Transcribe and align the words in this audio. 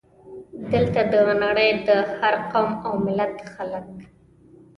دلته 0.71 1.01
د 1.11 1.13
نړۍ 1.43 1.69
د 1.87 1.89
هر 2.17 2.35
قوم 2.51 2.69
او 2.85 2.93
ملت 3.05 3.35
خلک. 3.53 3.89